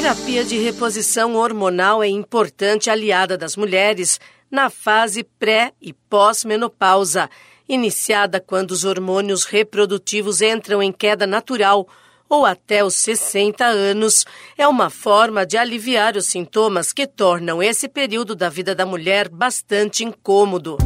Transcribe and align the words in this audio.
terapia 0.00 0.42
de 0.42 0.56
reposição 0.56 1.36
hormonal 1.36 2.02
é 2.02 2.08
importante 2.08 2.88
aliada 2.88 3.36
das 3.36 3.54
mulheres 3.54 4.18
na 4.50 4.70
fase 4.70 5.22
pré 5.22 5.74
e 5.78 5.92
pós-menopausa, 5.92 7.28
iniciada 7.68 8.40
quando 8.40 8.70
os 8.70 8.86
hormônios 8.86 9.44
reprodutivos 9.44 10.40
entram 10.40 10.82
em 10.82 10.90
queda 10.90 11.26
natural 11.26 11.86
ou 12.30 12.46
até 12.46 12.82
os 12.82 12.94
60 12.94 13.62
anos, 13.62 14.24
é 14.56 14.66
uma 14.66 14.88
forma 14.88 15.44
de 15.44 15.58
aliviar 15.58 16.16
os 16.16 16.24
sintomas 16.24 16.94
que 16.94 17.06
tornam 17.06 17.62
esse 17.62 17.86
período 17.86 18.34
da 18.34 18.48
vida 18.48 18.74
da 18.74 18.86
mulher 18.86 19.28
bastante 19.28 20.02
incômodo. 20.02 20.78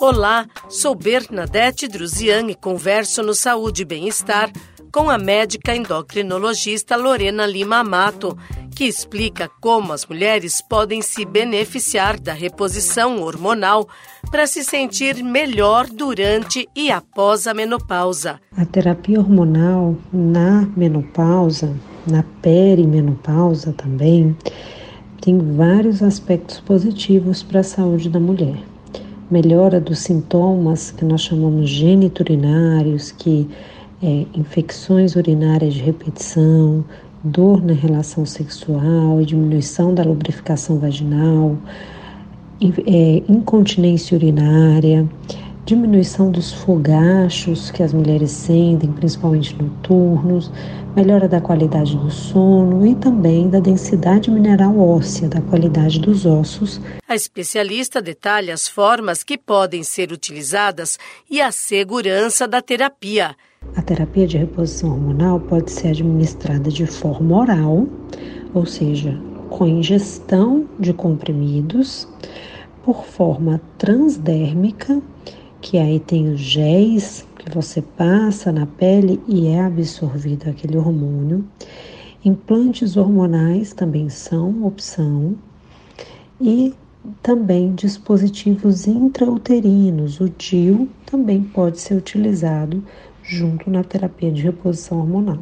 Olá, 0.00 0.48
sou 0.68 0.96
Bernadette 0.96 1.86
Druzian 1.86 2.50
e 2.50 2.56
converso 2.56 3.22
no 3.22 3.34
Saúde 3.34 3.82
e 3.82 3.84
Bem-Estar 3.84 4.50
com 4.94 5.10
a 5.10 5.18
médica 5.18 5.74
endocrinologista 5.74 6.94
Lorena 6.94 7.44
Lima 7.44 7.78
Amato, 7.78 8.38
que 8.76 8.84
explica 8.84 9.50
como 9.60 9.92
as 9.92 10.06
mulheres 10.06 10.62
podem 10.62 11.02
se 11.02 11.24
beneficiar 11.24 12.20
da 12.20 12.32
reposição 12.32 13.20
hormonal 13.20 13.88
para 14.30 14.46
se 14.46 14.62
sentir 14.62 15.20
melhor 15.20 15.88
durante 15.88 16.68
e 16.76 16.92
após 16.92 17.48
a 17.48 17.52
menopausa. 17.52 18.40
A 18.56 18.64
terapia 18.64 19.18
hormonal 19.18 19.96
na 20.12 20.64
menopausa, 20.76 21.74
na 22.06 22.22
perimenopausa 22.40 23.72
também, 23.72 24.36
tem 25.20 25.36
vários 25.56 26.04
aspectos 26.04 26.60
positivos 26.60 27.42
para 27.42 27.60
a 27.60 27.64
saúde 27.64 28.08
da 28.08 28.20
mulher. 28.20 28.58
Melhora 29.28 29.80
dos 29.80 29.98
sintomas 29.98 30.92
que 30.92 31.04
nós 31.04 31.22
chamamos 31.22 31.68
geniturinários, 31.68 33.10
que 33.10 33.48
é, 34.04 34.26
infecções 34.38 35.16
urinárias 35.16 35.72
de 35.72 35.80
repetição, 35.80 36.84
dor 37.24 37.64
na 37.64 37.72
relação 37.72 38.26
sexual, 38.26 39.22
diminuição 39.24 39.94
da 39.94 40.02
lubrificação 40.02 40.78
vaginal, 40.78 41.56
é, 42.86 43.22
incontinência 43.26 44.14
urinária, 44.14 45.08
diminuição 45.64 46.30
dos 46.30 46.52
fogachos 46.52 47.70
que 47.70 47.82
as 47.82 47.92
mulheres 47.92 48.30
sentem, 48.30 48.92
principalmente 48.92 49.56
noturnos, 49.60 50.50
melhora 50.94 51.26
da 51.26 51.40
qualidade 51.40 51.96
do 51.96 52.10
sono 52.10 52.86
e 52.86 52.94
também 52.94 53.48
da 53.48 53.60
densidade 53.60 54.30
mineral 54.30 54.78
óssea, 54.78 55.28
da 55.28 55.40
qualidade 55.40 55.98
dos 56.00 56.26
ossos. 56.26 56.80
A 57.08 57.14
especialista 57.14 58.02
detalha 58.02 58.52
as 58.52 58.68
formas 58.68 59.24
que 59.24 59.38
podem 59.38 59.82
ser 59.82 60.12
utilizadas 60.12 60.98
e 61.30 61.40
a 61.40 61.50
segurança 61.50 62.46
da 62.46 62.60
terapia. 62.60 63.34
A 63.74 63.80
terapia 63.80 64.26
de 64.26 64.36
reposição 64.36 64.90
hormonal 64.90 65.40
pode 65.40 65.72
ser 65.72 65.88
administrada 65.88 66.70
de 66.70 66.86
forma 66.86 67.38
oral, 67.38 67.86
ou 68.52 68.66
seja, 68.66 69.18
com 69.48 69.66
ingestão 69.66 70.68
de 70.78 70.92
comprimidos, 70.92 72.06
por 72.84 73.04
forma 73.06 73.60
transdérmica, 73.78 75.00
que 75.64 75.78
aí 75.78 75.98
tem 75.98 76.28
os 76.28 76.40
géis 76.40 77.26
que 77.38 77.50
você 77.50 77.80
passa 77.80 78.52
na 78.52 78.66
pele 78.66 79.18
e 79.26 79.46
é 79.46 79.62
absorvido 79.62 80.50
aquele 80.50 80.76
hormônio. 80.76 81.42
Implantes 82.22 82.98
hormonais 82.98 83.72
também 83.72 84.10
são 84.10 84.66
opção. 84.66 85.34
E 86.38 86.74
também 87.22 87.74
dispositivos 87.74 88.86
intrauterinos, 88.86 90.20
o 90.20 90.28
DIU 90.28 90.86
também 91.06 91.42
pode 91.42 91.80
ser 91.80 91.94
utilizado 91.94 92.84
junto 93.22 93.70
na 93.70 93.82
terapia 93.82 94.30
de 94.30 94.42
reposição 94.42 94.98
hormonal. 94.98 95.38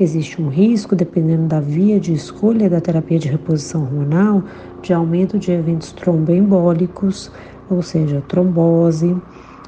Existe 0.00 0.40
um 0.40 0.48
risco, 0.48 0.96
dependendo 0.96 1.48
da 1.48 1.60
via 1.60 2.00
de 2.00 2.14
escolha 2.14 2.70
da 2.70 2.80
terapia 2.80 3.18
de 3.18 3.28
reposição 3.28 3.82
hormonal, 3.82 4.42
de 4.80 4.94
aumento 4.94 5.38
de 5.38 5.52
eventos 5.52 5.92
tromboembólicos, 5.92 7.30
ou 7.68 7.82
seja, 7.82 8.22
trombose, 8.26 9.14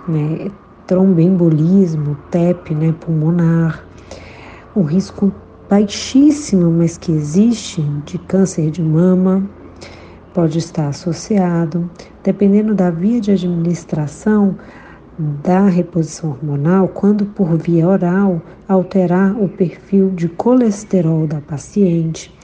né, 0.08 0.50
tromboembolismo, 0.86 2.16
TEP, 2.30 2.74
né, 2.74 2.94
pulmonar. 3.00 3.84
Um 4.74 4.82
risco 4.82 5.32
baixíssimo, 5.68 6.70
mas 6.70 6.98
que 6.98 7.12
existe, 7.12 7.82
de 8.04 8.18
câncer 8.18 8.70
de 8.70 8.82
mama, 8.82 9.48
pode 10.34 10.58
estar 10.58 10.88
associado. 10.88 11.90
Dependendo 12.22 12.74
da 12.74 12.90
via 12.90 13.20
de 13.20 13.32
administração, 13.32 14.56
da 15.18 15.66
reposição 15.66 16.30
hormonal 16.30 16.88
quando 16.88 17.26
por 17.26 17.56
via 17.56 17.86
oral 17.86 18.40
alterar 18.66 19.36
o 19.40 19.48
perfil 19.48 20.10
de 20.10 20.28
colesterol 20.28 21.26
da 21.26 21.40
paciente. 21.40 22.34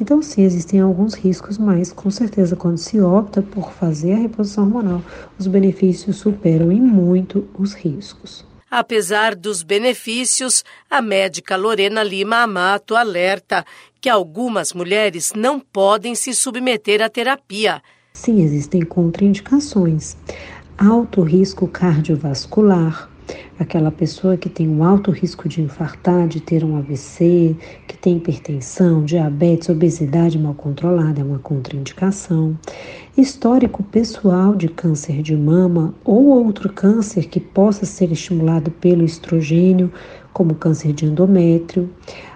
Então, 0.00 0.20
sim, 0.20 0.42
existem 0.42 0.80
alguns 0.80 1.14
riscos, 1.14 1.56
mas 1.56 1.92
com 1.92 2.10
certeza, 2.10 2.54
quando 2.54 2.76
se 2.76 3.00
opta 3.00 3.40
por 3.40 3.72
fazer 3.72 4.12
a 4.12 4.18
reposição 4.18 4.64
hormonal, 4.64 5.02
os 5.38 5.46
benefícios 5.46 6.16
superam 6.16 6.70
em 6.70 6.80
muito 6.80 7.48
os 7.58 7.72
riscos. 7.72 8.44
Apesar 8.70 9.34
dos 9.34 9.62
benefícios, 9.62 10.64
a 10.90 11.00
médica 11.00 11.56
Lorena 11.56 12.02
Lima 12.02 12.42
Amato 12.42 12.94
alerta 12.94 13.64
que 14.00 14.08
algumas 14.08 14.72
mulheres 14.72 15.32
não 15.34 15.58
podem 15.58 16.14
se 16.14 16.34
submeter 16.34 17.00
à 17.00 17.08
terapia. 17.08 17.80
Sim, 18.12 18.42
existem 18.42 18.82
contraindicações 18.82 20.16
alto 20.78 21.22
risco 21.22 21.66
cardiovascular, 21.66 23.08
aquela 23.58 23.90
pessoa 23.90 24.36
que 24.36 24.48
tem 24.48 24.68
um 24.68 24.84
alto 24.84 25.10
risco 25.10 25.48
de 25.48 25.62
infartar, 25.62 26.28
de 26.28 26.40
ter 26.40 26.64
um 26.64 26.76
AVC, 26.76 27.56
que 27.86 27.96
tem 27.96 28.16
hipertensão, 28.16 29.04
diabetes, 29.04 29.68
obesidade 29.68 30.38
mal 30.38 30.54
controlada, 30.54 31.20
é 31.20 31.24
uma 31.24 31.38
contraindicação. 31.38 32.56
Histórico 33.16 33.82
pessoal 33.82 34.54
de 34.54 34.68
câncer 34.68 35.22
de 35.22 35.34
mama 35.34 35.94
ou 36.04 36.26
outro 36.26 36.72
câncer 36.72 37.26
que 37.28 37.40
possa 37.40 37.86
ser 37.86 38.12
estimulado 38.12 38.70
pelo 38.70 39.04
estrogênio, 39.04 39.92
como 40.32 40.54
câncer 40.54 40.92
de 40.92 41.06
endométrio. 41.06 41.88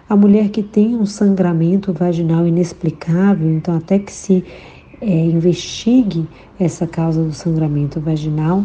A 0.08 0.16
mulher 0.16 0.48
que 0.48 0.62
tem 0.62 0.96
um 0.96 1.06
sangramento 1.06 1.92
vaginal 1.92 2.46
inexplicável, 2.46 3.50
então 3.50 3.76
até 3.76 3.98
que 3.98 4.12
se 4.12 4.44
é, 5.00 5.06
investigue 5.06 6.26
essa 6.58 6.86
causa 6.86 7.22
do 7.22 7.32
sangramento 7.32 8.00
vaginal, 8.00 8.64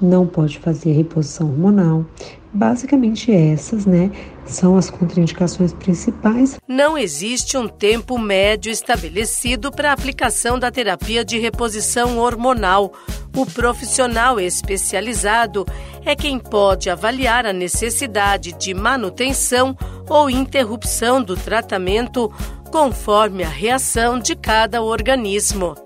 não 0.00 0.26
pode 0.26 0.58
fazer 0.58 0.92
reposição 0.92 1.48
hormonal. 1.48 2.04
Basicamente 2.52 3.30
essas, 3.30 3.84
né, 3.84 4.10
são 4.46 4.76
as 4.78 4.88
contraindicações 4.88 5.72
principais. 5.74 6.56
Não 6.66 6.96
existe 6.96 7.56
um 7.56 7.68
tempo 7.68 8.18
médio 8.18 8.72
estabelecido 8.72 9.70
para 9.70 9.90
a 9.90 9.92
aplicação 9.92 10.58
da 10.58 10.70
terapia 10.70 11.24
de 11.24 11.38
reposição 11.38 12.18
hormonal. 12.18 12.92
O 13.36 13.44
profissional 13.44 14.40
especializado 14.40 15.66
é 16.04 16.16
quem 16.16 16.38
pode 16.38 16.88
avaliar 16.88 17.44
a 17.44 17.52
necessidade 17.52 18.52
de 18.58 18.72
manutenção 18.72 19.76
ou 20.08 20.30
interrupção 20.30 21.22
do 21.22 21.36
tratamento 21.36 22.32
conforme 22.70 23.44
a 23.44 23.48
reação 23.48 24.18
de 24.18 24.34
cada 24.34 24.82
organismo. 24.82 25.85